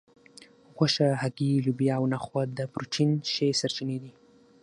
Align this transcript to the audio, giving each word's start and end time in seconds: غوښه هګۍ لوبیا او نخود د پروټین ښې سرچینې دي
غوښه 0.75 1.07
هګۍ 1.21 1.51
لوبیا 1.65 1.95
او 1.99 2.05
نخود 2.13 2.47
د 2.55 2.61
پروټین 2.73 3.11
ښې 3.33 3.47
سرچینې 3.59 3.97
دي 4.03 4.11